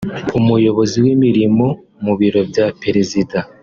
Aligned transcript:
umuyobozi 0.39 0.97
w’imirimo 1.05 1.67
mu 2.03 2.13
biro 2.19 2.41
bya 2.49 2.65
perezida 2.81 3.37